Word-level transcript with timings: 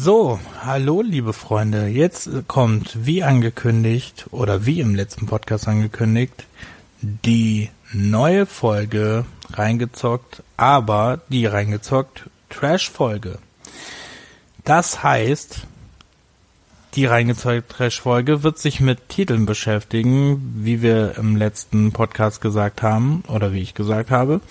So, 0.00 0.38
hallo 0.62 1.02
liebe 1.02 1.32
Freunde. 1.32 1.88
Jetzt 1.88 2.30
kommt, 2.46 3.04
wie 3.04 3.24
angekündigt 3.24 4.26
oder 4.30 4.64
wie 4.64 4.78
im 4.78 4.94
letzten 4.94 5.26
Podcast 5.26 5.66
angekündigt, 5.66 6.46
die 7.02 7.70
neue 7.92 8.46
Folge 8.46 9.24
reingezockt, 9.52 10.44
aber 10.56 11.20
die 11.30 11.46
reingezockt 11.46 12.30
Trash-Folge. 12.48 13.40
Das 14.64 15.02
heißt, 15.02 15.66
die 16.94 17.06
reingezockt 17.06 17.68
Trash-Folge 17.68 18.44
wird 18.44 18.60
sich 18.60 18.78
mit 18.78 19.08
Titeln 19.08 19.46
beschäftigen, 19.46 20.60
wie 20.62 20.80
wir 20.80 21.18
im 21.18 21.34
letzten 21.34 21.90
Podcast 21.90 22.40
gesagt 22.40 22.82
haben 22.82 23.24
oder 23.26 23.52
wie 23.52 23.62
ich 23.62 23.74
gesagt 23.74 24.12
habe, 24.12 24.42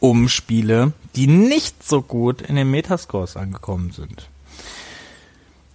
um 0.00 0.28
Spiele, 0.28 0.92
die 1.18 1.26
nicht 1.26 1.82
so 1.82 2.00
gut 2.00 2.42
in 2.42 2.54
den 2.54 2.70
Metascores 2.70 3.36
angekommen 3.36 3.90
sind. 3.90 4.28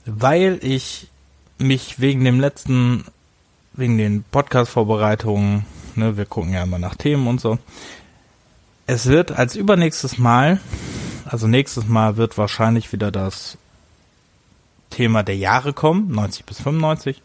Weil 0.05 0.58
ich 0.61 1.08
mich 1.58 1.99
wegen 1.99 2.23
dem 2.23 2.39
letzten, 2.39 3.03
wegen 3.73 3.97
den 3.97 4.23
Podcast-Vorbereitungen, 4.23 5.66
ne, 5.95 6.16
wir 6.16 6.25
gucken 6.25 6.53
ja 6.53 6.64
immer 6.64 6.80
nach 6.80 6.95
Themen 6.95 7.27
und 7.27 7.41
so, 7.41 7.59
es 8.88 9.08
wird 9.08 9.33
als 9.33 9.58
übernächstes 9.58 10.17
Mal, 10.17 10.61
also 11.25 11.47
nächstes 11.47 11.88
Mal 11.89 12.16
wird 12.16 12.38
wahrscheinlich 12.38 12.94
wieder 12.94 13.11
das 13.11 13.58
Thema 14.91 15.23
der 15.23 15.36
Jahre 15.36 15.73
kommen, 15.73 16.09
90 16.09 16.45
bis 16.45 16.61
95. 16.61 17.21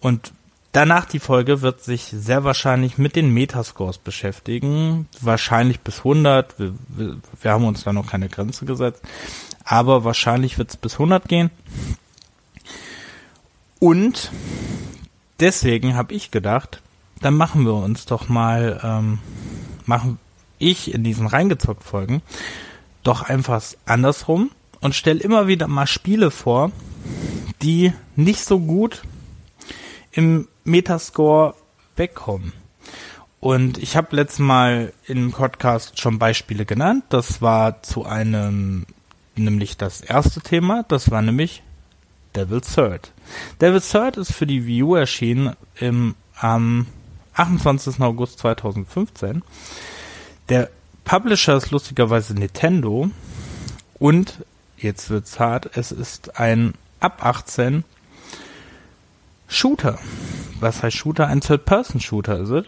Und 0.00 0.32
Danach 0.78 1.06
die 1.06 1.18
Folge 1.18 1.60
wird 1.60 1.82
sich 1.82 2.04
sehr 2.04 2.44
wahrscheinlich 2.44 2.98
mit 2.98 3.16
den 3.16 3.34
Metascores 3.34 3.98
beschäftigen. 3.98 5.08
Wahrscheinlich 5.20 5.80
bis 5.80 5.98
100. 5.98 6.56
Wir, 6.56 6.72
wir, 6.86 7.16
wir 7.42 7.50
haben 7.50 7.64
uns 7.64 7.82
da 7.82 7.92
noch 7.92 8.06
keine 8.06 8.28
Grenze 8.28 8.64
gesetzt. 8.64 9.02
Aber 9.64 10.04
wahrscheinlich 10.04 10.56
wird 10.56 10.70
es 10.70 10.76
bis 10.76 10.92
100 10.92 11.26
gehen. 11.26 11.50
Und 13.80 14.30
deswegen 15.40 15.96
habe 15.96 16.14
ich 16.14 16.30
gedacht, 16.30 16.80
dann 17.22 17.34
machen 17.34 17.64
wir 17.64 17.74
uns 17.74 18.06
doch 18.06 18.28
mal, 18.28 18.80
ähm, 18.84 19.18
machen 19.84 20.20
ich 20.60 20.94
in 20.94 21.02
diesen 21.02 21.26
reingezockt 21.26 21.82
Folgen 21.82 22.22
doch 23.02 23.22
einfach 23.22 23.64
andersrum 23.84 24.52
und 24.80 24.94
stelle 24.94 25.18
immer 25.18 25.48
wieder 25.48 25.66
mal 25.66 25.88
Spiele 25.88 26.30
vor, 26.30 26.70
die 27.62 27.92
nicht 28.14 28.44
so 28.44 28.60
gut 28.60 29.02
im 30.12 30.46
Metascore 30.68 31.54
wegkommen. 31.96 32.52
Und 33.40 33.78
ich 33.78 33.96
habe 33.96 34.16
letztes 34.16 34.40
Mal 34.40 34.92
im 35.06 35.32
Podcast 35.32 35.98
schon 35.98 36.18
Beispiele 36.18 36.64
genannt. 36.66 37.04
Das 37.08 37.40
war 37.40 37.82
zu 37.82 38.04
einem, 38.04 38.86
nämlich 39.36 39.76
das 39.76 40.00
erste 40.00 40.40
Thema, 40.40 40.84
das 40.88 41.10
war 41.10 41.22
nämlich 41.22 41.62
Devil's 42.34 42.74
Third. 42.74 43.12
Devil's 43.60 43.90
Third 43.90 44.16
ist 44.16 44.32
für 44.32 44.46
die 44.46 44.66
Wii 44.66 44.82
U 44.82 44.94
erschienen 44.94 45.54
im, 45.76 46.14
am 46.36 46.86
28. 47.34 48.00
August 48.00 48.40
2015. 48.40 49.42
Der 50.48 50.70
Publisher 51.04 51.56
ist 51.56 51.70
lustigerweise 51.70 52.34
Nintendo 52.34 53.10
und 53.98 54.44
jetzt 54.76 55.10
wird's 55.10 55.38
hart, 55.40 55.70
es 55.76 55.92
ist 55.92 56.38
ein 56.38 56.74
ab 57.00 57.24
18 57.24 57.84
Shooter 59.48 59.98
was 60.60 60.82
heißt 60.82 60.96
Shooter? 60.96 61.26
Ein 61.26 61.40
Third-Person-Shooter 61.40 62.38
ist 62.40 62.50
es. 62.50 62.66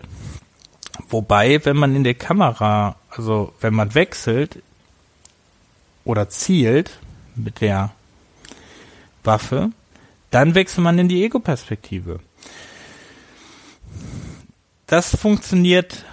Wobei, 1.09 1.65
wenn 1.65 1.77
man 1.77 1.97
in 1.97 2.05
der 2.05 2.15
Kamera, 2.15 2.97
also 3.11 3.53
wenn 3.61 3.75
man 3.75 3.95
wechselt 3.95 4.63
oder 6.05 6.29
zielt 6.29 6.99
mit 7.35 7.61
der 7.61 7.91
Waffe, 9.25 9.71
dann 10.31 10.55
wechselt 10.55 10.85
man 10.85 10.99
in 10.99 11.09
die 11.09 11.25
Ego-Perspektive. 11.25 12.21
Das 14.87 15.17
funktioniert 15.17 16.05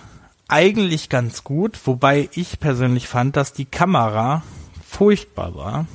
eigentlich 0.47 1.09
ganz 1.09 1.43
gut, 1.43 1.79
wobei 1.85 2.29
ich 2.33 2.59
persönlich 2.59 3.07
fand, 3.07 3.35
dass 3.35 3.53
die 3.53 3.65
Kamera 3.65 4.43
furchtbar 4.87 5.55
war. 5.55 5.87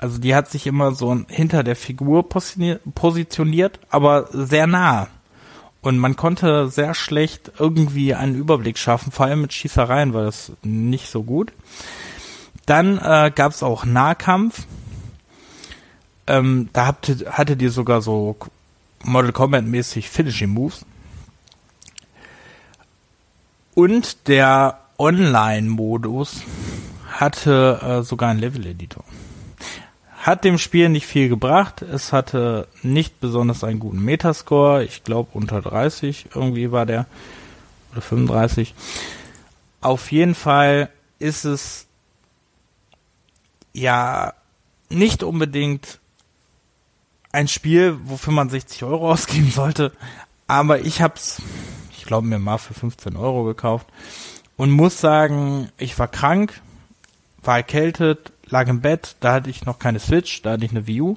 Also 0.00 0.16
die 0.16 0.34
hat 0.34 0.50
sich 0.50 0.66
immer 0.66 0.92
so 0.92 1.14
hinter 1.28 1.62
der 1.62 1.76
Figur 1.76 2.26
positioniert, 2.26 3.78
aber 3.90 4.28
sehr 4.32 4.66
nah. 4.66 5.08
Und 5.82 5.98
man 5.98 6.16
konnte 6.16 6.68
sehr 6.68 6.94
schlecht 6.94 7.52
irgendwie 7.58 8.14
einen 8.14 8.34
Überblick 8.34 8.78
schaffen, 8.78 9.12
vor 9.12 9.26
allem 9.26 9.42
mit 9.42 9.52
Schießereien 9.52 10.14
war 10.14 10.24
das 10.24 10.52
nicht 10.62 11.10
so 11.10 11.22
gut. 11.22 11.52
Dann 12.64 12.96
äh, 12.96 13.30
gab 13.34 13.52
es 13.52 13.62
auch 13.62 13.84
Nahkampf. 13.84 14.66
Ähm, 16.26 16.70
da 16.72 16.86
hatte, 16.86 17.26
hatte 17.30 17.58
die 17.58 17.68
sogar 17.68 18.00
so 18.00 18.36
Model 19.04 19.32
Combat 19.32 19.66
mäßig 19.66 20.08
Finishing 20.08 20.48
Moves. 20.48 20.86
Und 23.74 24.28
der 24.28 24.78
Online-Modus 24.98 26.42
hatte 27.08 27.80
äh, 27.82 28.02
sogar 28.02 28.30
einen 28.30 28.40
Level-Editor. 28.40 29.04
Hat 30.20 30.44
dem 30.44 30.58
Spiel 30.58 30.90
nicht 30.90 31.06
viel 31.06 31.30
gebracht. 31.30 31.80
Es 31.80 32.12
hatte 32.12 32.68
nicht 32.82 33.20
besonders 33.20 33.64
einen 33.64 33.80
guten 33.80 34.04
Metascore. 34.04 34.84
Ich 34.84 35.02
glaube 35.02 35.30
unter 35.32 35.62
30 35.62 36.26
irgendwie 36.34 36.70
war 36.70 36.84
der. 36.84 37.06
Oder 37.92 38.02
35. 38.02 38.74
Auf 39.80 40.12
jeden 40.12 40.34
Fall 40.34 40.90
ist 41.18 41.46
es 41.46 41.86
ja 43.72 44.34
nicht 44.90 45.22
unbedingt 45.22 46.00
ein 47.32 47.48
Spiel, 47.48 47.96
wofür 48.04 48.34
man 48.34 48.50
60 48.50 48.84
Euro 48.84 49.10
ausgeben 49.12 49.50
sollte. 49.50 49.90
Aber 50.46 50.80
ich 50.80 51.00
hab's, 51.00 51.40
ich 51.96 52.04
glaube 52.04 52.26
mir 52.26 52.38
mal 52.38 52.58
für 52.58 52.74
15 52.74 53.16
Euro 53.16 53.44
gekauft 53.44 53.86
und 54.58 54.70
muss 54.70 55.00
sagen, 55.00 55.70
ich 55.78 55.98
war 55.98 56.08
krank, 56.08 56.60
war 57.42 57.56
erkältet, 57.56 58.32
lag 58.50 58.68
im 58.68 58.80
Bett, 58.80 59.16
da 59.20 59.34
hatte 59.34 59.50
ich 59.50 59.64
noch 59.64 59.78
keine 59.78 59.98
Switch, 59.98 60.42
da 60.42 60.52
hatte 60.52 60.64
ich 60.64 60.70
eine 60.70 60.86
Wii 60.86 61.00
U. 61.00 61.16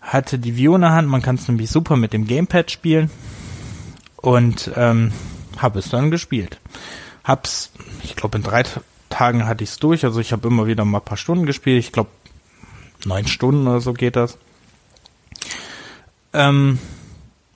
Hatte 0.00 0.38
die 0.38 0.56
Wii 0.56 0.68
U 0.68 0.74
in 0.74 0.80
der 0.82 0.92
Hand, 0.92 1.08
man 1.08 1.22
kann 1.22 1.36
es 1.36 1.48
nämlich 1.48 1.70
super 1.70 1.96
mit 1.96 2.12
dem 2.12 2.26
Gamepad 2.26 2.70
spielen. 2.70 3.10
Und 4.16 4.70
ähm, 4.76 5.12
habe 5.56 5.78
es 5.78 5.88
dann 5.88 6.10
gespielt. 6.10 6.60
Hab's, 7.24 7.72
ich 8.02 8.16
glaube 8.16 8.38
in 8.38 8.44
drei 8.44 8.64
Tagen 9.08 9.46
hatte 9.46 9.64
ich 9.64 9.70
es 9.70 9.78
durch, 9.78 10.04
also 10.04 10.20
ich 10.20 10.32
habe 10.32 10.48
immer 10.48 10.66
wieder 10.66 10.84
mal 10.84 10.98
ein 10.98 11.04
paar 11.04 11.16
Stunden 11.16 11.46
gespielt. 11.46 11.78
Ich 11.78 11.92
glaube 11.92 12.10
neun 13.04 13.26
Stunden 13.26 13.66
oder 13.66 13.80
so 13.80 13.92
geht 13.92 14.16
das. 14.16 14.36
Ähm, 16.32 16.78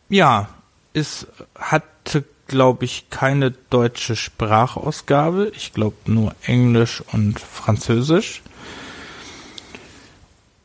ja, 0.08 0.48
es 0.92 1.26
hatte 1.54 2.24
glaube 2.46 2.84
ich, 2.84 3.08
keine 3.10 3.50
deutsche 3.50 4.16
Sprachausgabe. 4.16 5.52
Ich 5.56 5.72
glaube 5.72 5.96
nur 6.06 6.34
Englisch 6.42 7.02
und 7.12 7.40
Französisch. 7.40 8.42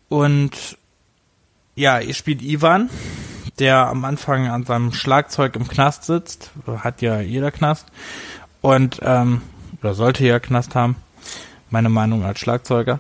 Und 0.09 0.77
ja, 1.75 1.99
ihr 1.99 2.13
spielt 2.13 2.41
Ivan, 2.41 2.89
der 3.59 3.87
am 3.87 4.03
Anfang 4.03 4.47
an 4.47 4.65
seinem 4.65 4.91
Schlagzeug 4.91 5.55
im 5.55 5.67
Knast 5.67 6.03
sitzt. 6.03 6.51
Hat 6.67 7.01
ja 7.01 7.21
jeder 7.21 7.51
Knast. 7.51 7.87
Und, 8.61 8.99
ähm, 9.03 9.41
oder 9.81 9.93
sollte 9.93 10.25
ja 10.25 10.39
Knast 10.39 10.75
haben. 10.75 10.95
Meine 11.69 11.89
Meinung 11.89 12.25
als 12.25 12.39
Schlagzeuger. 12.39 12.99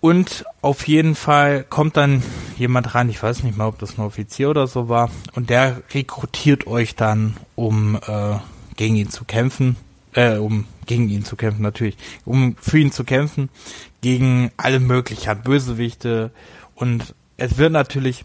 Und 0.00 0.44
auf 0.62 0.86
jeden 0.86 1.16
Fall 1.16 1.64
kommt 1.64 1.96
dann 1.96 2.22
jemand 2.56 2.94
rein, 2.94 3.08
ich 3.08 3.20
weiß 3.20 3.42
nicht 3.42 3.56
mal, 3.56 3.66
ob 3.66 3.78
das 3.78 3.98
ein 3.98 4.04
Offizier 4.04 4.50
oder 4.50 4.68
so 4.68 4.88
war, 4.88 5.10
und 5.34 5.50
der 5.50 5.82
rekrutiert 5.92 6.68
euch 6.68 6.94
dann, 6.94 7.36
um 7.56 7.96
äh, 7.96 8.36
gegen 8.76 8.94
ihn 8.94 9.10
zu 9.10 9.24
kämpfen, 9.24 9.76
äh, 10.12 10.36
um 10.36 10.66
gegen 10.88 11.08
ihn 11.08 11.24
zu 11.24 11.36
kämpfen 11.36 11.62
natürlich, 11.62 11.96
um 12.24 12.56
für 12.60 12.78
ihn 12.78 12.90
zu 12.90 13.04
kämpfen, 13.04 13.50
gegen 14.00 14.50
alle 14.56 14.80
möglichen 14.80 15.40
Bösewichte 15.42 16.32
und 16.74 17.14
es 17.36 17.58
wird 17.58 17.70
natürlich 17.70 18.24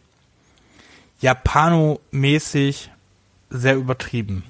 Japano-mäßig 1.22 2.90
sehr 3.52 3.76
übertrieben. 3.76 4.44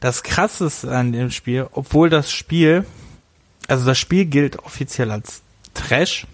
Das 0.00 0.22
krasseste 0.22 0.94
an 0.94 1.12
dem 1.12 1.30
Spiel, 1.30 1.66
obwohl 1.72 2.10
das 2.10 2.30
Spiel, 2.30 2.84
also 3.68 3.86
das 3.86 3.98
Spiel 3.98 4.26
gilt 4.26 4.58
offiziell 4.58 5.10
als 5.10 5.40
Trash, 5.72 6.26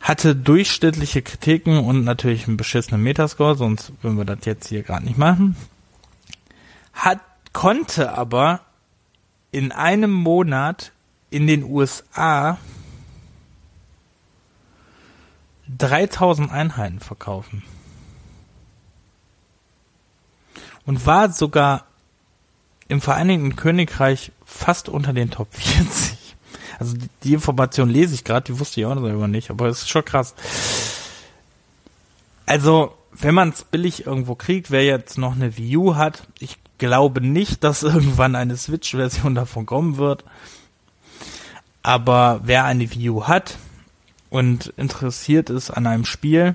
hatte 0.00 0.36
durchschnittliche 0.36 1.22
Kritiken 1.22 1.78
und 1.78 2.04
natürlich 2.04 2.46
einen 2.46 2.56
beschissenen 2.56 3.02
Metascore, 3.02 3.56
sonst 3.56 3.92
würden 4.02 4.18
wir 4.18 4.24
das 4.24 4.44
jetzt 4.44 4.68
hier 4.68 4.82
gerade 4.82 5.06
nicht 5.06 5.18
machen. 5.18 5.56
Hat, 6.92 7.20
konnte 7.52 8.12
aber 8.12 8.60
in 9.50 9.72
einem 9.72 10.12
Monat 10.12 10.92
in 11.30 11.46
den 11.46 11.64
USA 11.64 12.58
3000 15.76 16.50
Einheiten 16.50 17.00
verkaufen. 17.00 17.62
Und 20.86 21.04
war 21.04 21.30
sogar 21.30 21.84
im 22.88 23.02
Vereinigten 23.02 23.56
Königreich 23.56 24.32
fast 24.44 24.88
unter 24.88 25.12
den 25.12 25.30
Top 25.30 25.52
40. 25.54 26.36
Also 26.78 26.96
die, 27.22 27.34
Information 27.34 27.90
lese 27.90 28.14
ich 28.14 28.24
gerade, 28.24 28.44
die 28.44 28.58
wusste 28.58 28.80
ich 28.80 28.86
auch 28.86 28.94
selber 28.94 29.28
nicht, 29.28 29.50
aber 29.50 29.66
es 29.66 29.82
ist 29.82 29.90
schon 29.90 30.04
krass. 30.04 30.34
Also, 32.46 32.94
wenn 33.12 33.34
man 33.34 33.50
es 33.50 33.64
billig 33.64 34.06
irgendwo 34.06 34.36
kriegt, 34.36 34.70
wer 34.70 34.84
jetzt 34.84 35.18
noch 35.18 35.34
eine 35.34 35.52
U 35.76 35.96
hat, 35.96 36.26
ich 36.38 36.56
glaube 36.78 37.20
nicht, 37.20 37.64
dass 37.64 37.82
irgendwann 37.82 38.34
eine 38.34 38.56
Switch-Version 38.56 39.34
davon 39.34 39.66
kommen 39.66 39.96
wird. 39.96 40.24
Aber 41.82 42.40
wer 42.42 42.64
eine 42.64 42.90
Wii 42.90 43.10
U 43.10 43.24
hat 43.24 43.56
und 44.30 44.72
interessiert 44.76 45.50
ist 45.50 45.70
an 45.70 45.86
einem 45.86 46.04
Spiel, 46.04 46.54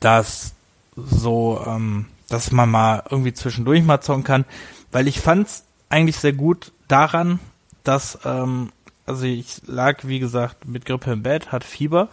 das 0.00 0.54
so, 0.96 1.62
ähm, 1.66 2.06
dass 2.28 2.50
man 2.50 2.70
mal 2.70 3.02
irgendwie 3.10 3.34
zwischendurch 3.34 3.82
mal 3.82 4.00
zocken 4.00 4.24
kann, 4.24 4.44
weil 4.90 5.08
ich 5.08 5.20
fand's 5.20 5.64
eigentlich 5.88 6.16
sehr 6.16 6.32
gut 6.32 6.72
daran, 6.88 7.38
dass 7.84 8.18
ähm, 8.24 8.70
also 9.06 9.24
ich 9.24 9.60
lag, 9.66 9.98
wie 10.04 10.18
gesagt, 10.18 10.66
mit 10.66 10.86
Grippe 10.86 11.12
im 11.12 11.22
Bett, 11.22 11.52
hat 11.52 11.62
Fieber 11.62 12.08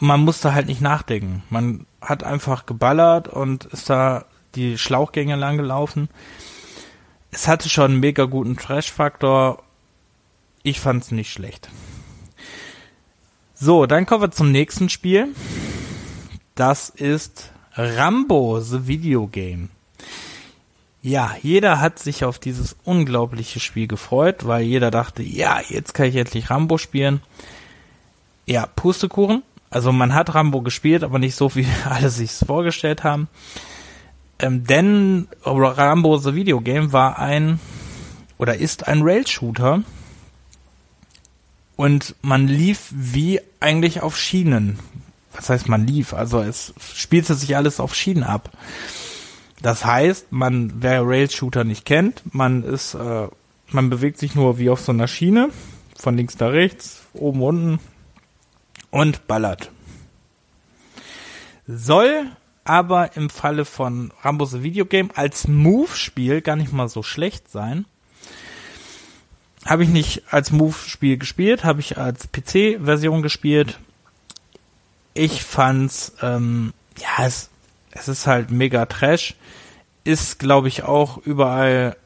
und 0.00 0.06
man 0.06 0.20
musste 0.20 0.54
halt 0.54 0.66
nicht 0.66 0.80
nachdenken. 0.80 1.42
Man 1.50 1.86
hat 2.00 2.22
einfach 2.22 2.66
geballert 2.66 3.28
und 3.28 3.64
ist 3.66 3.90
da 3.90 4.24
die 4.54 4.78
Schlauchgänge 4.78 5.36
lang 5.36 5.56
gelaufen. 5.56 6.08
Es 7.30 7.48
hatte 7.48 7.68
schon 7.68 7.92
einen 7.92 8.00
mega 8.00 8.24
guten 8.24 8.56
Trash-Faktor. 8.56 9.62
Ich 10.62 10.80
fand's 10.80 11.10
nicht 11.10 11.32
schlecht. 11.32 11.68
So, 13.54 13.86
dann 13.86 14.06
kommen 14.06 14.22
wir 14.22 14.30
zum 14.30 14.50
nächsten 14.52 14.88
Spiel. 14.88 15.28
Das 16.54 16.90
ist 16.90 17.52
Rambo, 17.74 18.60
The 18.60 18.86
Video 18.86 19.26
Game. 19.26 19.70
Ja, 21.00 21.34
jeder 21.42 21.80
hat 21.80 21.98
sich 21.98 22.24
auf 22.24 22.38
dieses 22.38 22.76
unglaubliche 22.84 23.58
Spiel 23.58 23.88
gefreut, 23.88 24.46
weil 24.46 24.62
jeder 24.62 24.90
dachte, 24.90 25.22
ja, 25.22 25.60
jetzt 25.68 25.94
kann 25.94 26.06
ich 26.06 26.16
endlich 26.16 26.50
Rambo 26.50 26.78
spielen. 26.78 27.22
Ja, 28.46 28.66
Pustekuchen. 28.66 29.42
Also 29.70 29.90
man 29.90 30.14
hat 30.14 30.34
Rambo 30.34 30.60
gespielt, 30.60 31.02
aber 31.02 31.18
nicht 31.18 31.34
so, 31.34 31.54
wie 31.54 31.66
alle 31.88 32.10
sich 32.10 32.30
vorgestellt 32.30 33.04
haben. 33.04 33.28
Ähm, 34.42 34.64
denn 34.66 35.28
Rambo 35.44 36.18
The 36.18 36.34
Video 36.34 36.60
Game 36.60 36.92
war 36.92 37.18
ein 37.18 37.60
oder 38.38 38.56
ist 38.56 38.88
ein 38.88 39.02
Rail-Shooter. 39.02 39.84
Und 41.76 42.16
man 42.22 42.48
lief 42.48 42.88
wie 42.90 43.40
eigentlich 43.60 44.02
auf 44.02 44.18
Schienen. 44.18 44.78
Was 45.32 45.48
heißt 45.48 45.68
man 45.68 45.86
lief? 45.86 46.12
Also 46.12 46.40
es 46.40 46.74
spielte 46.80 47.34
sich 47.34 47.56
alles 47.56 47.80
auf 47.80 47.94
Schienen 47.94 48.24
ab. 48.24 48.50
Das 49.62 49.84
heißt, 49.84 50.32
man, 50.32 50.72
wer 50.82 51.06
Rail-Shooter 51.06 51.62
nicht 51.62 51.84
kennt, 51.84 52.22
man 52.34 52.64
ist, 52.64 52.94
äh, 52.94 53.28
man 53.68 53.90
bewegt 53.90 54.18
sich 54.18 54.34
nur 54.34 54.58
wie 54.58 54.70
auf 54.70 54.80
so 54.80 54.90
einer 54.90 55.06
Schiene, 55.06 55.50
von 55.96 56.16
links 56.16 56.36
nach 56.40 56.50
rechts, 56.50 57.04
oben, 57.14 57.42
unten 57.42 57.78
und 58.90 59.28
ballert. 59.28 59.70
Soll 61.68 62.26
aber 62.64 63.16
im 63.16 63.30
Falle 63.30 63.64
von 63.64 64.12
Rambo 64.22 64.44
the 64.44 64.62
Video 64.62 64.86
als 65.14 65.48
Move-Spiel 65.48 66.40
gar 66.40 66.56
nicht 66.56 66.72
mal 66.72 66.88
so 66.88 67.02
schlecht 67.02 67.50
sein. 67.50 67.86
Habe 69.64 69.84
ich 69.84 69.90
nicht 69.90 70.22
als 70.30 70.50
Move-Spiel 70.50 71.18
gespielt, 71.18 71.64
habe 71.64 71.80
ich 71.80 71.98
als 71.98 72.28
PC-Version 72.32 73.22
gespielt. 73.22 73.78
Ich 75.14 75.42
fand's, 75.44 76.12
ähm, 76.22 76.72
ja, 76.98 77.26
es 77.26 77.50
es 77.92 78.08
ist 78.08 78.26
halt 78.26 78.50
mega 78.50 78.86
Trash, 78.86 79.34
ist, 80.04 80.38
glaube 80.38 80.68
ich, 80.68 80.82
auch 80.82 81.18
überall 81.18 81.96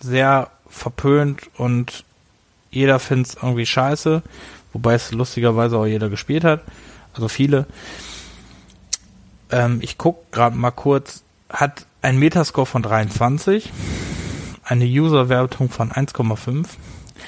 sehr 0.00 0.50
verpönt 0.68 1.50
und 1.58 2.04
jeder 2.70 2.98
findet 2.98 3.28
es 3.28 3.34
irgendwie 3.34 3.66
scheiße, 3.66 4.22
wobei 4.72 4.94
es 4.94 5.12
lustigerweise 5.12 5.76
auch 5.76 5.86
jeder 5.86 6.08
gespielt 6.08 6.44
hat, 6.44 6.62
also 7.12 7.28
viele. 7.28 7.66
Ähm, 9.52 9.78
ich 9.82 9.98
guck 9.98 10.32
gerade 10.32 10.56
mal 10.56 10.70
kurz, 10.70 11.22
hat 11.48 11.86
ein 12.00 12.18
Metascore 12.18 12.66
von 12.66 12.82
23, 12.82 13.70
eine 14.64 14.84
User-Wertung 14.84 15.68
von 15.70 15.92
1,5 15.92 16.66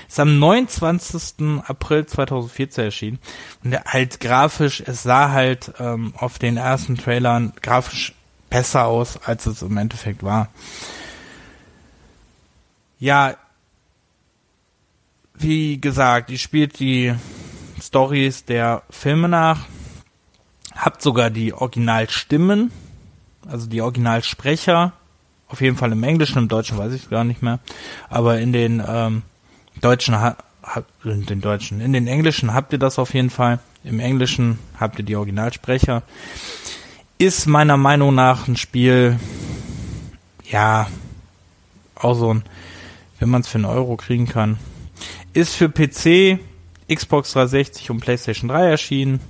ist 0.09 0.21
am 0.21 0.39
29. 0.39 1.63
April 1.67 2.07
2014 2.07 2.85
erschienen. 2.85 3.19
Und 3.63 3.77
halt 3.85 4.21
grafisch, 4.21 4.83
es 4.87 5.03
sah 5.03 5.31
halt 5.31 5.73
ähm, 5.79 6.15
auf 6.17 6.39
den 6.39 6.57
ersten 6.57 6.97
Trailern 6.97 7.53
grafisch 7.61 8.13
besser 8.51 8.87
aus, 8.87 9.19
als 9.25 9.47
es 9.47 9.63
im 9.63 9.77
Endeffekt 9.77 10.23
war. 10.23 10.49
Ja, 12.99 13.37
wie 15.35 15.81
gesagt, 15.81 16.31
ihr 16.31 16.39
spielt 16.39 16.79
die 16.79 17.13
Stories 17.83 18.45
der 18.45 18.83
Filme 18.89 19.29
nach, 19.29 19.67
habt 20.77 21.03
sogar 21.03 21.31
die 21.31 21.53
Originalstimmen, 21.53 22.71
also 23.47 23.67
die 23.67 23.83
Originalsprecher, 23.83 24.93
auf 25.49 25.61
jeden 25.61 25.77
Fall 25.77 25.93
im 25.93 26.03
Englischen, 26.03 26.39
im 26.39 26.49
Deutschen 26.49 26.79
weiß 26.79 26.93
ich 26.93 27.11
gar 27.11 27.25
nicht 27.25 27.43
mehr, 27.43 27.61
aber 28.09 28.39
in 28.39 28.53
den 28.53 28.83
ähm, 28.87 29.23
Deutschen 29.81 30.19
ha, 30.21 30.37
in 31.05 31.27
den 31.27 31.41
Deutschen, 31.41 31.81
in 31.81 31.93
den 31.93 32.07
Englischen 32.07 32.55
habt 32.55 32.73
ihr 32.73 32.79
das 32.79 32.99
auf 32.99 33.15
jeden 33.15 33.31
Fall. 33.31 33.59
Im 33.85 34.01
Englischen 34.01 34.59
habt 34.81 34.99
ihr 34.99 35.05
die 35.05 35.17
Originalsprecher. 35.17 36.03
Ist 37.19 37.47
meiner 37.47 37.77
Meinung 37.77 38.15
nach 38.15 38.49
ein 38.49 38.57
Spiel, 38.57 39.19
ja, 40.51 40.89
auch 41.95 42.15
so 42.15 42.33
ein, 42.33 42.45
wenn 43.19 43.29
man 43.29 43.43
es 43.43 43.49
für 43.49 43.59
einen 43.59 43.67
Euro 43.67 43.97
kriegen 43.97 44.27
kann. 44.27 44.59
Ist 45.33 45.55
für 45.55 45.69
PC, 45.69 46.41
Xbox 46.93 47.33
360 47.33 47.91
und 47.91 48.01
PlayStation 48.01 48.49
3 48.49 48.71
erschienen. 48.71 49.21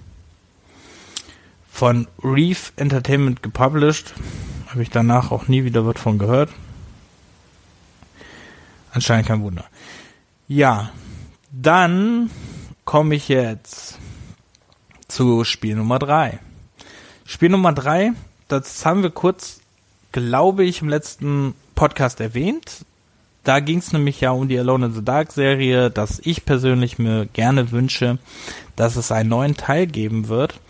Von 1.74 2.06
Reef 2.22 2.72
Entertainment 2.76 3.42
gepublished. 3.42 4.14
Habe 4.68 4.84
ich 4.84 4.90
danach 4.90 5.32
auch 5.32 5.48
nie 5.48 5.64
wieder 5.64 5.84
was 5.84 6.00
von 6.00 6.18
gehört. 6.18 6.50
Anscheinend 8.92 9.26
kein 9.26 9.42
Wunder. 9.42 9.64
Ja, 10.46 10.92
dann 11.50 12.30
komme 12.84 13.16
ich 13.16 13.26
jetzt 13.26 13.98
zu 15.08 15.42
Spiel 15.42 15.74
Nummer 15.74 15.98
drei. 15.98 16.38
Spiel 17.24 17.48
Nummer 17.48 17.72
drei, 17.72 18.12
das 18.46 18.86
haben 18.86 19.02
wir 19.02 19.10
kurz, 19.10 19.58
glaube 20.12 20.62
ich, 20.62 20.80
im 20.80 20.88
letzten 20.88 21.56
Podcast 21.74 22.20
erwähnt. 22.20 22.84
Da 23.42 23.58
ging 23.58 23.78
es 23.78 23.92
nämlich 23.92 24.20
ja 24.20 24.30
um 24.30 24.46
die 24.46 24.60
Alone 24.60 24.86
in 24.86 24.94
the 24.94 25.04
Dark 25.04 25.32
Serie, 25.32 25.90
dass 25.90 26.20
ich 26.22 26.44
persönlich 26.44 27.00
mir 27.00 27.26
gerne 27.26 27.72
wünsche, 27.72 28.18
dass 28.76 28.94
es 28.94 29.10
einen 29.10 29.30
neuen 29.30 29.56
Teil 29.56 29.88
geben 29.88 30.28
wird, 30.28 30.60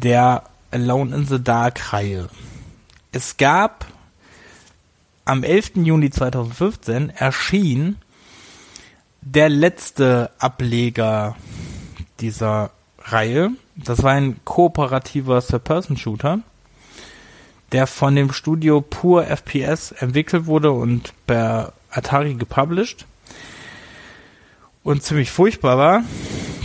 der 0.00 0.44
Alone 0.70 1.14
in 1.14 1.26
the 1.26 1.42
Dark 1.42 1.92
Reihe. 1.92 2.28
Es 3.12 3.36
gab 3.36 3.86
am 5.24 5.42
11. 5.42 5.72
Juni 5.76 6.10
2015 6.10 7.10
erschien 7.10 7.96
der 9.20 9.48
letzte 9.48 10.30
Ableger 10.38 11.36
dieser 12.20 12.70
Reihe. 12.98 13.50
Das 13.76 14.02
war 14.02 14.12
ein 14.12 14.40
kooperativer 14.44 15.44
Third-Person-Shooter, 15.44 16.40
der 17.72 17.86
von 17.86 18.16
dem 18.16 18.32
Studio 18.32 18.80
Pure 18.80 19.26
FPS 19.26 19.92
entwickelt 19.92 20.46
wurde 20.46 20.72
und 20.72 21.12
per 21.26 21.72
Atari 21.90 22.34
gepublished. 22.34 23.06
Und 24.82 25.02
ziemlich 25.02 25.30
furchtbar 25.30 25.76
war, 25.76 26.04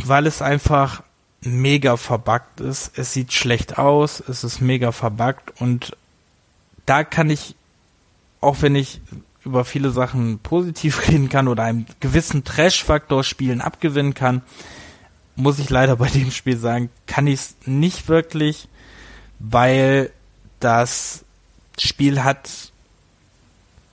weil 0.06 0.26
es 0.26 0.42
einfach 0.42 1.04
mega 1.46 1.98
verbuggt 1.98 2.60
ist. 2.60 2.98
Es 2.98 3.14
sieht 3.14 3.34
schlecht 3.34 3.78
aus, 3.78 4.22
es 4.28 4.44
ist 4.44 4.62
mega 4.62 4.92
verbuggt 4.92 5.54
und 5.60 5.96
da 6.86 7.04
kann 7.04 7.30
ich, 7.30 7.56
auch 8.42 8.62
wenn 8.62 8.76
ich 8.76 9.02
über 9.44 9.64
viele 9.64 9.92
Sachen 9.92 10.40
positiv 10.40 11.08
reden 11.08 11.30
kann 11.30 11.48
oder 11.48 11.64
einen 11.64 11.86
gewissen 12.00 12.44
Trash-Faktor 12.44 13.24
Spielen 13.24 13.62
abgewinnen 13.62 14.14
kann, 14.14 14.42
muss 15.36 15.60
ich 15.60 15.70
leider 15.70 15.98
bei 15.98 16.08
dem 16.08 16.32
Spiel 16.32 16.58
sagen, 16.58 16.90
kann 17.08 17.28
ich 17.28 17.36
es 17.36 17.56
nicht 17.66 18.08
wirklich, 18.08 18.68
weil 19.40 20.12
das 20.60 21.26
Spiel 21.78 22.24
hat, 22.24 22.50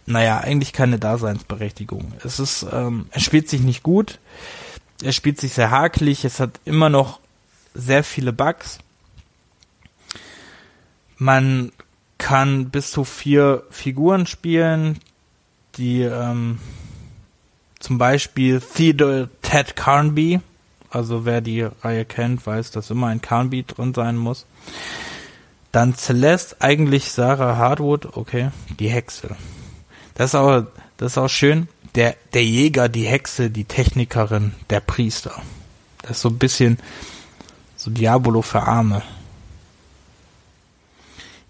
naja, 0.06 0.38
eigentlich 0.38 0.72
keine 0.72 0.98
Daseinsberechtigung. 0.98 2.12
Es 2.24 2.38
ist, 2.38 2.66
ähm, 2.72 3.06
es 3.10 3.22
spielt 3.24 3.48
sich 3.48 3.60
nicht 3.60 3.82
gut, 3.82 4.18
es 5.02 5.16
spielt 5.16 5.40
sich 5.40 5.52
sehr 5.52 5.70
hakelig, 5.70 6.24
es 6.24 6.38
hat 6.38 6.60
immer 6.64 6.88
noch 6.88 7.18
sehr 7.74 8.04
viele 8.04 8.32
Bugs. 8.32 8.78
Man 11.16 11.72
kann 12.18 12.70
bis 12.70 12.90
zu 12.90 13.04
vier 13.04 13.64
Figuren 13.70 14.26
spielen, 14.26 14.98
die 15.76 16.02
ähm, 16.02 16.58
zum 17.80 17.98
Beispiel 17.98 18.60
Theodore 18.60 19.28
Ted 19.42 19.76
Carnby, 19.76 20.40
also 20.90 21.24
wer 21.24 21.40
die 21.40 21.62
Reihe 21.62 22.04
kennt, 22.04 22.46
weiß, 22.46 22.70
dass 22.70 22.90
immer 22.90 23.08
ein 23.08 23.22
Carnby 23.22 23.64
drin 23.64 23.94
sein 23.94 24.16
muss. 24.16 24.46
Dann 25.72 25.94
Celeste, 25.94 26.56
eigentlich 26.60 27.10
Sarah 27.10 27.56
Hardwood, 27.56 28.16
okay, 28.16 28.50
die 28.78 28.88
Hexe. 28.88 29.36
Das 30.14 30.30
ist 30.30 30.34
auch, 30.34 30.64
das 30.98 31.12
ist 31.12 31.18
auch 31.18 31.28
schön. 31.28 31.68
der, 31.94 32.16
der 32.32 32.44
Jäger, 32.44 32.88
die 32.88 33.06
Hexe, 33.06 33.50
die 33.50 33.64
Technikerin, 33.64 34.54
der 34.70 34.80
Priester. 34.80 35.32
Das 36.02 36.12
ist 36.12 36.20
so 36.22 36.28
ein 36.28 36.38
bisschen 36.38 36.78
so 37.82 37.90
Diabolo 37.90 38.42
für 38.42 38.62
Arme. 38.62 39.02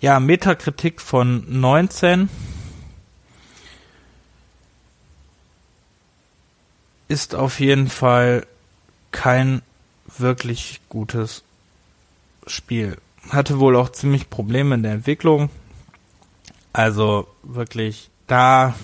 Ja, 0.01 0.19
Metakritik 0.19 1.03
von 1.03 1.45
19. 1.61 2.31
Ist 7.09 7.35
auf 7.35 7.61
jeden 7.61 7.91
Fall 7.91 8.47
kein 9.11 9.61
wirklich 10.17 10.81
gutes 10.89 11.43
Spiel. 12.47 12.97
Hatte 13.29 13.61
wohl 13.61 13.77
auch 13.77 13.91
ziemlich 13.91 14.31
Probleme 14.31 14.77
in 14.77 14.83
der 14.83 14.93
Entwicklung. 14.93 15.51
Also 16.73 17.29
wirklich, 17.43 18.09
da, 18.27 18.75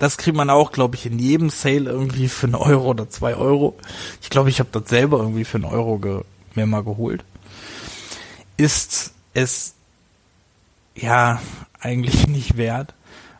das 0.00 0.16
kriegt 0.16 0.36
man 0.36 0.50
auch, 0.50 0.72
glaube 0.72 0.96
ich, 0.96 1.06
in 1.06 1.20
jedem 1.20 1.50
Sale 1.50 1.88
irgendwie 1.88 2.26
für 2.26 2.48
einen 2.48 2.56
Euro 2.56 2.88
oder 2.88 3.08
zwei 3.08 3.36
Euro. 3.36 3.78
Ich 4.20 4.28
glaube, 4.28 4.48
ich 4.50 4.58
habe 4.58 4.70
das 4.72 4.88
selber 4.88 5.18
irgendwie 5.18 5.44
für 5.44 5.58
einen 5.58 5.66
Euro 5.66 5.98
ge, 5.98 6.22
mir 6.56 6.66
mal 6.66 6.84
geholt. 6.84 7.24
Ist 8.56 9.12
es 9.34 9.74
ja, 10.94 11.40
eigentlich 11.80 12.26
nicht 12.28 12.56
wert. 12.56 12.94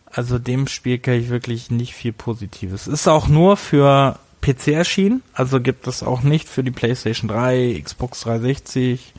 Also 0.06 0.38
dem 0.38 0.66
Spiel 0.66 0.98
kann 0.98 1.14
ich 1.14 1.28
wirklich 1.28 1.70
nicht 1.70 1.94
viel 1.94 2.12
Positives. 2.12 2.88
Ist 2.88 3.06
auch 3.06 3.28
nur 3.28 3.56
für 3.56 4.18
PC 4.40 4.68
erschienen, 4.68 5.22
also 5.34 5.60
gibt 5.60 5.86
es 5.86 6.02
auch 6.02 6.22
nicht 6.22 6.48
für 6.48 6.64
die 6.64 6.70
PlayStation 6.70 7.28
3, 7.28 7.80
Xbox 7.84 8.22
360, 8.22 9.12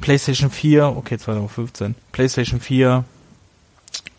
PlayStation 0.00 0.50
4, 0.50 0.96
okay 0.96 1.18
2015, 1.18 1.96
PlayStation 2.12 2.60
4, 2.60 3.04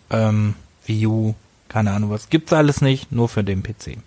ähm, 0.10 0.56
Wii 0.86 1.08
U, 1.08 1.36
keine 1.70 1.94
Ahnung 1.94 2.10
was, 2.10 2.30
gibt's 2.30 2.54
alles 2.54 2.82
nicht, 2.82 3.12
nur 3.12 3.30
für 3.30 3.44
den 3.44 3.64
PC. 3.64 3.98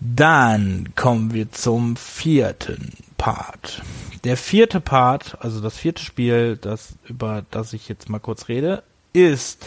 Dann 0.00 0.88
kommen 0.96 1.32
wir 1.32 1.52
zum 1.52 1.96
vierten 1.96 2.92
Part. 3.20 3.82
Der 4.24 4.38
vierte 4.38 4.80
Part, 4.80 5.36
also 5.40 5.60
das 5.60 5.76
vierte 5.76 6.02
Spiel, 6.02 6.56
das 6.56 6.94
über 7.04 7.44
das 7.50 7.74
ich 7.74 7.86
jetzt 7.86 8.08
mal 8.08 8.18
kurz 8.18 8.48
rede, 8.48 8.82
ist 9.12 9.66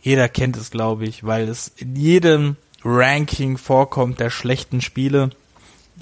jeder 0.00 0.30
kennt 0.30 0.56
es, 0.56 0.70
glaube 0.70 1.04
ich, 1.04 1.24
weil 1.24 1.50
es 1.50 1.68
in 1.76 1.96
jedem 1.96 2.56
Ranking 2.82 3.58
vorkommt 3.58 4.20
der 4.20 4.30
schlechten 4.30 4.80
Spiele. 4.80 5.28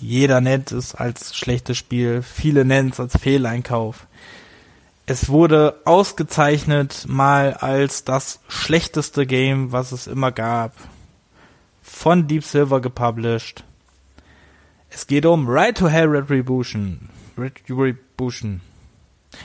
Jeder 0.01 0.41
nennt 0.41 0.71
es 0.71 0.95
als 0.95 1.35
schlechtes 1.35 1.77
Spiel, 1.77 2.23
viele 2.23 2.65
nennen 2.65 2.91
es 2.91 3.01
als 3.01 3.19
Fehleinkauf. 3.19 4.07
Es 5.07 5.29
wurde 5.29 5.81
ausgezeichnet 5.87 7.07
mal 7.09 7.55
als 7.55 8.05
das 8.05 8.39
schlechteste 8.47 9.27
Game, 9.27 9.73
was 9.73 9.91
es 9.91 10.07
immer 10.07 10.31
gab. 10.31 10.73
Von 11.83 12.29
Deep 12.29 12.45
Silver 12.45 12.81
gepublished. 12.81 13.65
Es 14.91 15.07
geht 15.07 15.27
um 15.27 15.49
Right 15.49 15.77
to 15.77 15.89
Hell 15.89 16.07
Retribution. 16.07 17.09
Retribution. 17.37 18.61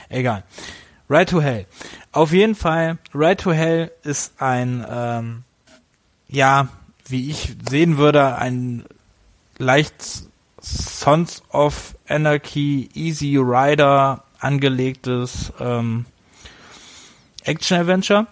Egal. 0.08 0.44
Right 1.08 1.28
to 1.28 1.42
Hell. 1.42 1.66
Auf 2.12 2.32
jeden 2.32 2.54
Fall, 2.54 2.98
Right 3.12 3.38
to 3.40 3.52
Hell 3.52 3.90
ist 4.02 4.40
ein, 4.40 4.84
ähm, 4.88 5.44
ja, 6.28 6.68
wie 7.06 7.30
ich 7.30 7.54
sehen 7.68 7.98
würde, 7.98 8.36
ein 8.36 8.84
leicht 9.58 10.24
Sons 10.60 11.42
of 11.50 11.96
Anarchy 12.08 12.88
Easy 12.94 13.36
Rider 13.36 14.24
angelegtes 14.38 15.52
ähm, 15.60 16.06
Action-Adventure 17.44 18.26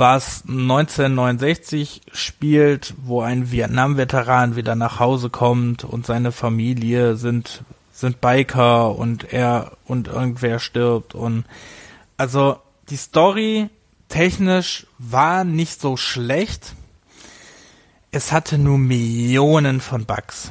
was 0.00 0.42
1969 0.48 2.00
spielt, 2.12 2.94
wo 3.04 3.20
ein 3.20 3.52
Vietnam-Veteran 3.52 4.56
wieder 4.56 4.74
nach 4.74 4.98
Hause 4.98 5.30
kommt 5.30 5.84
und 5.84 6.06
seine 6.06 6.32
Familie 6.32 7.14
sind 7.14 7.62
sind 7.92 8.20
Biker 8.22 8.96
und 8.96 9.32
er 9.32 9.72
und 9.84 10.08
irgendwer 10.08 10.58
stirbt 10.58 11.14
und 11.14 11.44
also 12.16 12.56
die 12.88 12.96
Story 12.96 13.68
technisch 14.08 14.86
war 14.98 15.44
nicht 15.44 15.80
so 15.80 15.96
schlecht. 15.96 16.74
Es 18.10 18.32
hatte 18.32 18.58
nur 18.58 18.78
Millionen 18.78 19.80
von 19.80 20.04
Bugs. 20.04 20.50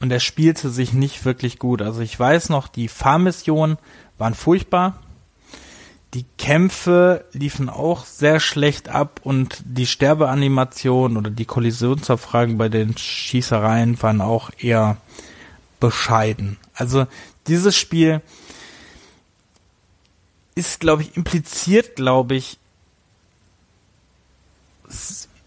Und 0.00 0.10
er 0.10 0.20
spielte 0.20 0.70
sich 0.70 0.92
nicht 0.92 1.24
wirklich 1.24 1.58
gut. 1.58 1.82
Also 1.82 2.00
ich 2.00 2.18
weiß 2.18 2.48
noch, 2.48 2.68
die 2.68 2.88
Fahrmissionen 2.88 3.78
waren 4.18 4.34
furchtbar 4.34 5.01
die 6.14 6.26
Kämpfe 6.36 7.24
liefen 7.32 7.70
auch 7.70 8.04
sehr 8.04 8.38
schlecht 8.38 8.90
ab 8.90 9.20
und 9.22 9.62
die 9.64 9.86
Sterbeanimationen 9.86 11.16
oder 11.16 11.30
die 11.30 11.46
Kollisionsabfragen 11.46 12.58
bei 12.58 12.68
den 12.68 12.96
Schießereien 12.98 14.00
waren 14.02 14.20
auch 14.20 14.50
eher 14.58 14.98
bescheiden. 15.80 16.58
Also 16.74 17.06
dieses 17.46 17.76
Spiel 17.76 18.20
ist, 20.54 20.80
glaube 20.80 21.02
ich, 21.02 21.16
impliziert, 21.16 21.96
glaube 21.96 22.34
ich, 22.34 22.58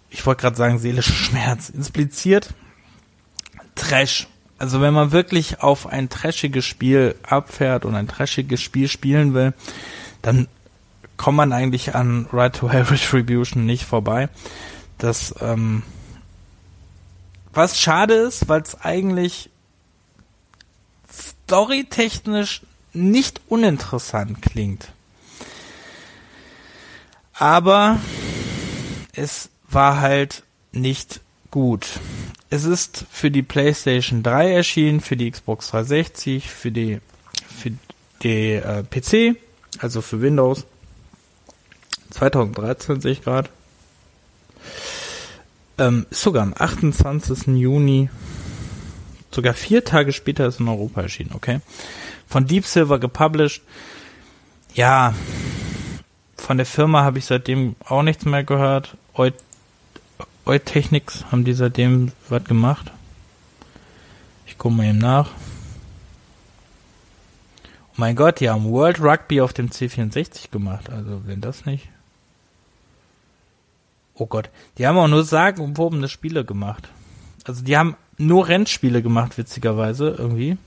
ich 0.10 0.26
wollte 0.26 0.42
gerade 0.42 0.58
sagen 0.58 0.80
seelischer 0.80 1.14
Schmerz, 1.14 1.70
impliziert 1.70 2.56
Trash. 3.76 4.28
Also 4.58 4.82
wenn 4.82 4.94
man 4.94 5.12
wirklich 5.12 5.62
auf 5.62 5.86
ein 5.86 6.10
trashiges 6.10 6.66
Spiel 6.66 7.16
abfährt 7.22 7.86
und 7.86 7.94
ein 7.94 8.08
trashiges 8.08 8.62
Spiel 8.62 8.88
spielen 8.88 9.36
will, 9.36 9.54
dann 10.22 10.48
kommt 11.18 11.38
man 11.38 11.54
eigentlich 11.54 11.96
an 11.96 12.28
Right 12.32 12.56
to 12.56 12.70
Hell 12.70 12.84
Retribution 12.84 13.66
nicht 13.66 13.86
vorbei. 13.86 14.30
Das, 14.98 15.34
ähm, 15.42 15.84
was 17.54 17.80
schade 17.80 18.14
ist, 18.14 18.48
weil 18.48 18.62
es 18.62 18.82
eigentlich 18.82 19.50
storytechnisch 21.12 22.62
nicht 22.94 23.42
uninteressant 23.48 24.42
klingt. 24.42 24.92
Aber 27.34 28.00
es 29.14 29.50
war 29.70 30.00
halt 30.00 30.44
nicht 30.72 31.22
gut. 31.52 32.00
Es 32.50 32.64
ist 32.64 33.06
für 33.12 33.32
die 33.32 33.44
PlayStation 33.44 34.24
3 34.24 34.54
erschienen, 34.54 35.02
für 35.02 35.18
die 35.18 35.30
Xbox 35.30 35.70
360, 35.72 36.50
für 36.50 36.72
die 36.72 37.00
für 37.56 37.72
die 38.24 38.54
äh, 38.54 38.84
PC, 38.84 39.38
also 39.80 40.02
für 40.02 40.22
Windows 40.22 40.66
2013 42.12 43.02
sehe 43.02 43.12
ich 43.14 43.24
gerade. 43.24 43.50
Ähm, 45.78 46.06
ist 46.10 46.22
sogar 46.22 46.44
am 46.44 46.54
28. 46.58 47.48
Juni, 47.48 48.10
sogar 49.32 49.54
vier 49.54 49.84
Tage 49.84 50.14
später 50.14 50.46
ist 50.48 50.60
in 50.60 50.68
Europa 50.68 51.02
erschienen, 51.02 51.32
okay? 51.34 51.60
Von 52.28 52.48
Deep 52.48 52.66
Silver 52.66 53.00
gepublished. 53.00 53.62
Ja, 54.74 55.14
von 56.38 56.58
der 56.58 56.66
Firma 56.66 57.04
habe 57.04 57.20
ich 57.20 57.26
seitdem 57.26 57.76
auch 57.86 58.04
nichts 58.04 58.26
mehr 58.26 58.44
gehört. 58.44 58.98
Eutechnics 60.46 61.26
haben 61.32 61.44
die 61.44 61.54
seitdem 61.54 62.12
was 62.30 62.44
gemacht. 62.44 62.92
Ich 64.46 64.58
gucke 64.58 64.76
mal 64.76 64.86
eben 64.86 65.00
nach. 65.00 65.32
Oh 67.66 67.98
mein 67.98 68.16
Gott, 68.16 68.40
die 68.40 68.50
haben 68.50 68.70
World 68.70 69.00
Rugby 69.02 69.42
auf 69.42 69.54
dem 69.54 69.70
C64 69.70 70.52
gemacht. 70.52 70.90
Also, 70.90 71.22
wenn 71.26 71.42
das 71.42 71.66
nicht. 71.66 71.90
Oh 74.16 74.26
Gott, 74.28 74.50
die 74.78 74.88
haben 74.88 74.98
auch 74.98 75.08
nur 75.08 75.24
sagenumwobene 75.24 76.08
Spiele 76.08 76.46
gemacht. 76.46 76.90
Also 77.44 77.64
die 77.64 77.78
haben 77.78 77.96
nur 78.18 78.48
Rennspiele 78.48 79.02
gemacht, 79.02 79.38
witzigerweise, 79.38 80.16
irgendwie. 80.18 80.58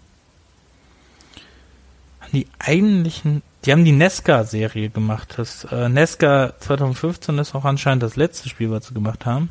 Die 2.33 2.47
eigentlichen, 2.59 3.43
die 3.65 3.73
haben 3.73 3.87
die 3.87 3.93
Nesca-Serie 3.93 4.91
gemacht. 4.91 5.35
Das 5.39 5.65
äh, 5.65 5.89
Nesca 5.89 6.53
2015 6.61 7.39
ist 7.39 7.55
auch 7.55 7.65
anscheinend 7.65 8.03
das 8.03 8.17
letzte 8.17 8.51
Spiel, 8.51 8.71
was 8.71 8.87
sie 8.87 8.95
gemacht 8.95 9.25
haben. 9.25 9.49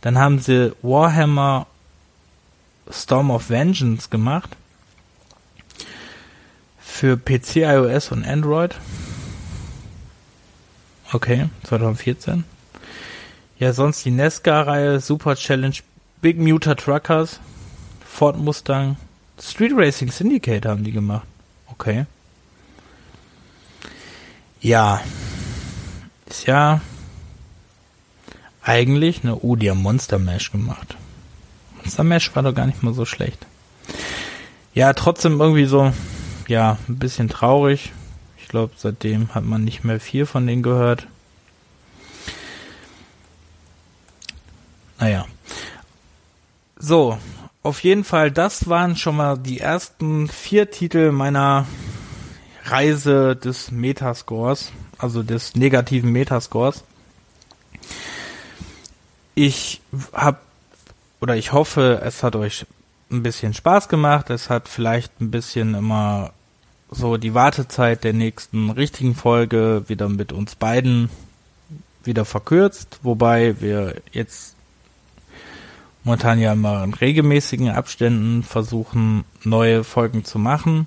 Dann 0.00 0.18
haben 0.18 0.38
sie 0.38 0.72
Warhammer 0.80 1.66
Storm 2.90 3.30
of 3.30 3.50
Vengeance 3.50 4.08
gemacht. 4.08 4.56
Für 6.78 7.18
PC, 7.18 7.56
iOS 7.56 8.10
und 8.10 8.24
Android. 8.24 8.74
Okay, 11.12 11.48
2014. 11.64 12.44
Ja, 13.64 13.72
sonst 13.72 14.04
die 14.04 14.10
Nesca-Reihe, 14.10 15.00
Super 15.00 15.36
Challenge, 15.36 15.76
Big 16.20 16.38
Muta 16.38 16.74
Truckers, 16.74 17.40
Ford 18.04 18.36
Mustang, 18.36 18.98
Street 19.40 19.72
Racing 19.74 20.10
Syndicate 20.10 20.66
haben 20.66 20.84
die 20.84 20.92
gemacht. 20.92 21.26
Okay. 21.72 22.04
Ja. 24.60 25.00
Ist 26.26 26.46
ja 26.46 26.82
eigentlich 28.62 29.22
eine, 29.22 29.36
oh, 29.36 29.56
die 29.56 29.70
haben 29.70 29.80
Monster 29.80 30.18
Mash 30.18 30.52
gemacht. 30.52 30.98
Monster 31.78 32.04
Mash 32.04 32.36
war 32.36 32.42
doch 32.42 32.54
gar 32.54 32.66
nicht 32.66 32.82
mal 32.82 32.92
so 32.92 33.06
schlecht. 33.06 33.46
Ja, 34.74 34.92
trotzdem 34.92 35.40
irgendwie 35.40 35.64
so, 35.64 35.90
ja, 36.48 36.76
ein 36.86 36.98
bisschen 36.98 37.30
traurig. 37.30 37.92
Ich 38.36 38.48
glaube, 38.48 38.74
seitdem 38.76 39.34
hat 39.34 39.46
man 39.46 39.64
nicht 39.64 39.84
mehr 39.84 40.00
viel 40.00 40.26
von 40.26 40.46
denen 40.46 40.62
gehört. 40.62 41.06
Naja. 44.98 45.26
So, 46.76 47.18
auf 47.62 47.82
jeden 47.82 48.04
Fall, 48.04 48.30
das 48.30 48.68
waren 48.68 48.96
schon 48.96 49.16
mal 49.16 49.38
die 49.38 49.60
ersten 49.60 50.28
vier 50.28 50.70
Titel 50.70 51.12
meiner 51.12 51.66
Reise 52.64 53.36
des 53.36 53.70
Metascores, 53.70 54.72
also 54.98 55.22
des 55.22 55.54
negativen 55.56 56.12
Metascores. 56.12 56.84
Ich 59.34 59.80
habe 60.12 60.38
oder 61.20 61.36
ich 61.36 61.52
hoffe, 61.52 62.02
es 62.04 62.22
hat 62.22 62.36
euch 62.36 62.66
ein 63.10 63.22
bisschen 63.22 63.54
Spaß 63.54 63.88
gemacht. 63.88 64.28
Es 64.28 64.50
hat 64.50 64.68
vielleicht 64.68 65.20
ein 65.20 65.30
bisschen 65.30 65.74
immer 65.74 66.32
so 66.90 67.16
die 67.16 67.34
Wartezeit 67.34 68.04
der 68.04 68.12
nächsten 68.12 68.70
richtigen 68.70 69.14
Folge 69.14 69.84
wieder 69.88 70.08
mit 70.08 70.32
uns 70.32 70.54
beiden 70.54 71.08
wieder 72.02 72.26
verkürzt, 72.26 72.98
wobei 73.02 73.60
wir 73.62 74.02
jetzt 74.12 74.53
momentan 76.04 76.38
ja 76.38 76.52
immer 76.52 76.84
in 76.84 76.94
regelmäßigen 76.94 77.70
Abständen 77.70 78.42
versuchen, 78.42 79.24
neue 79.42 79.84
Folgen 79.84 80.24
zu 80.24 80.38
machen. 80.38 80.86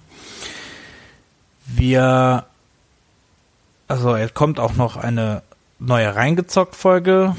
Wir, 1.65 2.45
also 3.87 4.15
es 4.15 4.33
kommt 4.33 4.59
auch 4.59 4.75
noch 4.75 4.95
eine 4.95 5.41
neue 5.79 6.15
Reingezockt-Folge. 6.15 7.35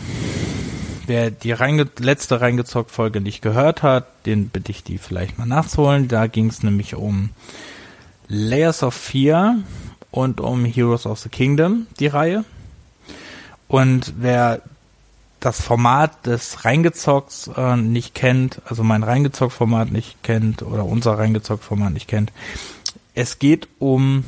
Wer 1.06 1.30
die 1.30 1.52
reinge 1.52 1.88
letzte 1.99 2.40
Reingezockt-Folge 2.40 3.20
nicht 3.20 3.40
gehört 3.40 3.82
hat, 3.82 4.06
den 4.26 4.49
bitte 4.50 4.73
ich 4.73 4.85
die 4.85 4.99
vielleicht 4.99 5.38
mal 5.38 5.47
nachzuholen. 5.47 6.08
Da 6.08 6.26
ging 6.26 6.49
es 6.49 6.62
nämlich 6.62 6.97
um 6.97 7.30
Layers 8.28 8.82
of 8.82 8.92
Fear 8.92 9.56
und 10.11 10.40
um 10.40 10.64
Heroes 10.64 11.06
of 11.06 11.18
the 11.20 11.30
Kingdom, 11.30 11.87
die 11.99 12.08
Reihe. 12.08 12.44
Und 13.68 14.14
wer 14.18 14.61
das 15.40 15.62
Format 15.62 16.26
des 16.26 16.64
Reingezocks 16.64 17.49
äh, 17.57 17.76
nicht 17.76 18.14
kennt, 18.14 18.61
also 18.64 18.83
mein 18.83 19.02
Reingezockt-Format 19.02 19.92
nicht 19.92 20.23
kennt 20.23 20.62
oder 20.62 20.85
unser 20.85 21.18
Reingezockt-Format 21.18 21.92
nicht 21.92 22.09
kennt, 22.09 22.33
es 23.14 23.38
geht 23.38 23.68
um 23.78 24.25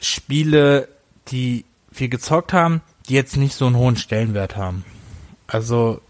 Spiele, 0.00 0.88
die 1.28 1.64
wir 1.90 2.08
gezockt 2.08 2.52
haben, 2.52 2.80
die 3.08 3.14
jetzt 3.14 3.36
nicht 3.36 3.54
so 3.54 3.66
einen 3.66 3.76
hohen 3.76 3.96
Stellenwert 3.96 4.56
haben. 4.56 4.84
Also 5.46 6.00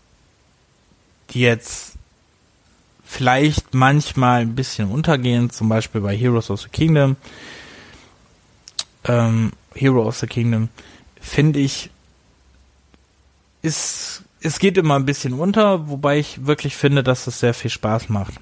die 1.31 1.41
jetzt 1.41 1.95
vielleicht 3.05 3.75
manchmal 3.75 4.43
ein 4.43 4.55
bisschen 4.55 4.91
untergehen, 4.91 5.51
zum 5.51 5.69
Beispiel 5.69 6.01
bei 6.01 6.17
Heroes 6.17 6.51
of 6.51 6.61
the 6.61 6.69
Kingdom. 6.69 7.17
Ähm, 9.05 9.53
Hero 9.75 10.07
of 10.07 10.17
the 10.19 10.27
Kingdom 10.27 10.69
finde 11.21 11.61
ich 11.61 11.91
ist, 13.63 14.23
es 14.41 14.59
geht 14.59 14.79
immer 14.79 14.97
ein 14.97 15.07
bisschen 15.07 15.35
unter, 15.35 15.89
wobei 15.89 16.19
ich 16.19 16.47
wirklich 16.47 16.77
finde, 16.77 17.03
dass 17.03 17.27
es 17.27 17.41
sehr 17.41 17.55
viel 17.55 17.71
Spaß 17.71 18.09
macht. 18.09 18.35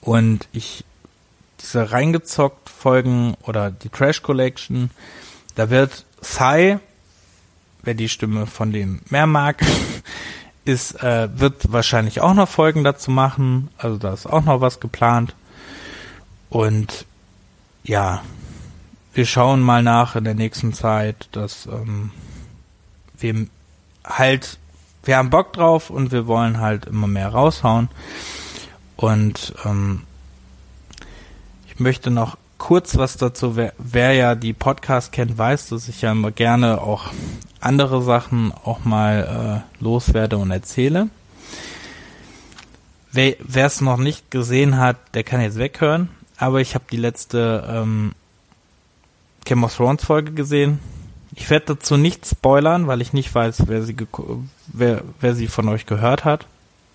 Und 0.00 0.48
ich, 0.52 0.84
diese 1.60 1.90
reingezockt 1.90 2.68
Folgen 2.70 3.34
oder 3.42 3.70
die 3.70 3.88
Trash 3.88 4.22
Collection, 4.22 4.90
da 5.54 5.70
wird 5.70 6.04
Sai, 6.20 6.78
wer 7.82 7.94
die 7.94 8.08
Stimme 8.08 8.46
von 8.46 8.72
dem 8.72 9.00
mehr 9.10 9.26
mag, 9.26 9.62
ist, 10.64 11.02
äh, 11.02 11.28
wird 11.38 11.72
wahrscheinlich 11.72 12.20
auch 12.20 12.34
noch 12.34 12.48
Folgen 12.48 12.84
dazu 12.84 13.10
machen. 13.10 13.68
Also 13.78 13.98
da 13.98 14.12
ist 14.12 14.26
auch 14.26 14.44
noch 14.44 14.60
was 14.60 14.80
geplant. 14.80 15.34
Und 16.48 17.06
ja, 17.84 18.22
wir 19.14 19.26
schauen 19.26 19.60
mal 19.60 19.82
nach 19.82 20.16
in 20.16 20.24
der 20.24 20.34
nächsten 20.34 20.72
Zeit, 20.72 21.28
dass 21.32 21.66
ähm, 21.66 22.10
wir 23.18 23.46
halt, 24.06 24.58
wir 25.04 25.16
haben 25.16 25.30
Bock 25.30 25.52
drauf 25.52 25.90
und 25.90 26.12
wir 26.12 26.26
wollen 26.26 26.60
halt 26.60 26.86
immer 26.86 27.06
mehr 27.06 27.28
raushauen. 27.28 27.88
Und 28.96 29.54
ähm, 29.64 30.02
ich 31.66 31.78
möchte 31.80 32.10
noch 32.10 32.38
kurz 32.58 32.96
was 32.96 33.16
dazu, 33.16 33.56
wer, 33.56 33.74
wer 33.78 34.14
ja 34.14 34.34
die 34.34 34.52
Podcast 34.52 35.12
kennt, 35.12 35.36
weiß, 35.36 35.68
dass 35.68 35.88
ich 35.88 36.02
ja 36.02 36.12
immer 36.12 36.30
gerne 36.30 36.80
auch 36.80 37.10
andere 37.60 38.02
Sachen 38.02 38.52
auch 38.52 38.84
mal 38.84 39.64
äh, 39.80 39.82
loswerde 39.82 40.38
und 40.38 40.50
erzähle. 40.50 41.08
Wer 43.12 43.66
es 43.66 43.80
noch 43.80 43.96
nicht 43.96 44.30
gesehen 44.30 44.76
hat, 44.76 44.98
der 45.14 45.24
kann 45.24 45.40
jetzt 45.40 45.58
weghören. 45.58 46.10
Aber 46.36 46.60
ich 46.60 46.74
habe 46.74 46.84
die 46.90 46.98
letzte 46.98 47.66
ähm, 47.66 48.12
Game 49.46 49.64
of 49.64 49.74
Thrones 49.74 50.04
Folge 50.04 50.32
gesehen 50.32 50.80
ich 51.36 51.50
werde 51.50 51.76
dazu 51.76 51.96
nicht 51.96 52.26
spoilern, 52.26 52.86
weil 52.86 53.02
ich 53.02 53.12
nicht 53.12 53.32
weiß, 53.32 53.68
wer 53.68 53.82
sie, 53.82 53.94
wer, 54.66 55.02
wer 55.20 55.34
sie 55.34 55.46
von 55.46 55.68
euch 55.68 55.86
gehört 55.86 56.24
hat, 56.24 56.46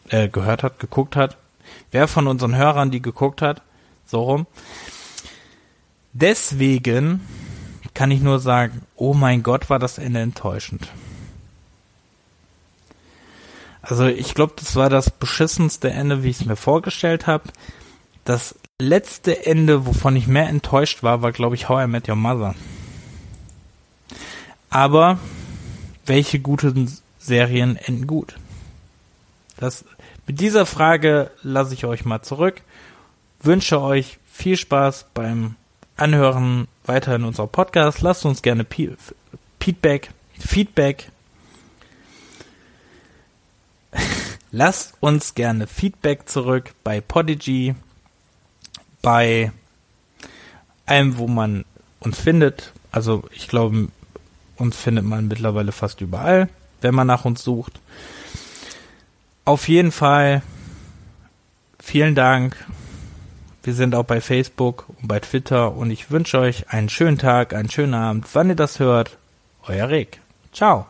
äh, 0.10 0.28
gehört 0.28 0.64
hat, 0.64 0.80
geguckt 0.80 1.16
hat. 1.16 1.38
Wer 1.92 2.08
von 2.08 2.28
unseren 2.28 2.56
Hörern 2.56 2.92
die 2.92 3.02
geguckt 3.02 3.42
hat, 3.42 3.62
so 4.06 4.24
rum. 4.24 4.48
Deswegen 6.12 7.26
kann 7.94 8.12
ich 8.12 8.22
nur 8.22 8.40
sagen, 8.40 8.82
oh 8.96 9.14
mein 9.14 9.44
Gott, 9.44 9.70
war 9.70 9.80
das 9.80 10.00
Ende 10.00 10.22
enttäuschend. 10.22 10.90
Also 13.82 14.06
ich 14.06 14.34
glaube, 14.34 14.54
das 14.58 14.76
war 14.76 14.90
das 14.90 15.12
beschissenste 15.12 15.92
Ende, 15.92 16.24
wie 16.24 16.30
ich 16.30 16.42
es 16.42 16.46
mir 16.46 16.56
vorgestellt 16.56 17.28
habe. 17.28 17.44
Das 18.26 18.56
letzte 18.80 19.46
Ende, 19.46 19.86
wovon 19.86 20.16
ich 20.16 20.28
mehr 20.28 20.50
enttäuscht 20.50 21.04
war, 21.04 21.22
war, 21.22 21.32
glaube 21.32 21.56
ich, 21.56 21.70
How 21.70 21.86
I 21.86 21.88
Met 21.88 22.10
Your 22.10 22.16
Mother. 22.16 22.56
Aber 24.72 25.20
welche 26.06 26.40
guten 26.40 26.92
Serien 27.20 27.76
enden 27.76 28.08
gut? 28.08 28.38
Das, 29.58 29.86
mit 30.26 30.40
dieser 30.40 30.66
Frage 30.66 31.30
lasse 31.44 31.74
ich 31.74 31.86
euch 31.86 32.06
mal 32.06 32.22
zurück. 32.22 32.62
Wünsche 33.42 33.82
euch 33.82 34.18
viel 34.32 34.56
Spaß 34.56 35.08
beim 35.14 35.56
Anhören 35.98 36.70
weiterhin 36.86 37.26
unserer 37.26 37.48
Podcast. 37.48 38.02
Lasst 38.02 38.26
uns 38.26 38.42
gerne 38.42 38.66
Feedback, 39.60 40.10
Feedback. 40.40 41.12
Lasst 44.52 44.94
uns 45.02 45.36
gerne 45.36 45.68
Feedback 45.68 46.30
zurück 46.30 46.74
bei 46.86 47.02
Podigy, 47.02 47.76
bei 49.02 49.52
allem, 50.86 51.18
wo 51.18 51.28
man 51.28 51.66
uns 52.00 52.20
findet. 52.20 52.72
Also 52.92 53.26
ich 53.32 53.50
glaube, 53.50 53.90
uns 54.62 54.78
findet 54.78 55.04
man 55.04 55.28
mittlerweile 55.28 55.72
fast 55.72 56.02
überall, 56.02 56.48
wenn 56.82 56.96
man 56.96 57.08
nach 57.08 57.26
uns 57.26 57.44
sucht. 57.44 57.80
Auf 59.44 59.68
jeden 59.68 59.92
Fall 59.92 60.44
vielen 61.80 62.16
Dank. 62.16 62.56
Wir 63.64 63.74
sind 63.74 63.94
auch 63.94 64.06
bei 64.06 64.22
Facebook 64.22 64.86
und 65.02 65.08
bei 65.08 65.20
Twitter 65.20 65.76
und 65.76 65.92
ich 65.92 66.10
wünsche 66.10 66.40
euch 66.40 66.70
einen 66.70 66.90
schönen 66.90 67.18
Tag, 67.18 67.54
einen 67.54 67.70
schönen 67.70 67.94
Abend, 67.94 68.26
wann 68.34 68.50
ihr 68.50 68.56
das 68.56 68.80
hört. 68.80 69.18
Euer 69.68 69.90
Rick. 69.90 70.20
Ciao. 70.54 70.88